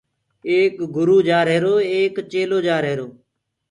ايڪ 0.49 0.75
گرُو 0.95 1.17
جآرهيرو 1.27 1.75
ايڪ 1.93 2.15
چيلهو 2.31 2.59
جآرهيرو۔ 2.67 3.07